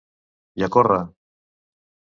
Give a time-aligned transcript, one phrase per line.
[0.61, 0.99] I a córrer.